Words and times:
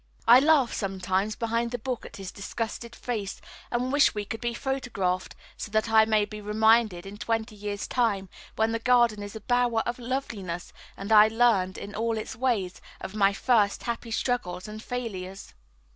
I 0.27 0.39
laugh 0.39 0.73
sometimes 0.73 1.35
behind 1.35 1.69
the 1.69 1.77
book 1.77 2.07
at 2.07 2.15
his 2.15 2.31
disgusted 2.31 2.95
face, 2.95 3.39
and 3.69 3.93
wish 3.93 4.15
we 4.15 4.25
could 4.25 4.41
be 4.41 4.55
photographed, 4.55 5.35
so 5.57 5.69
that 5.69 5.91
I 5.91 6.05
may 6.05 6.25
be 6.25 6.41
reminded 6.41 7.05
in 7.05 7.17
twenty 7.17 7.55
years' 7.55 7.87
time, 7.87 8.27
when 8.55 8.71
the 8.71 8.79
garden 8.79 9.21
is 9.21 9.35
a 9.35 9.41
bower 9.41 9.81
of 9.81 9.99
loveliness 9.99 10.73
and 10.97 11.11
I 11.11 11.27
learned 11.27 11.77
in 11.77 11.93
all 11.93 12.17
its 12.17 12.35
ways, 12.35 12.81
of 12.99 13.13
my 13.13 13.31
first 13.31 13.83
happy 13.83 14.09
struggles 14.09 14.67
and 14.67 14.81
failures. 14.81 15.53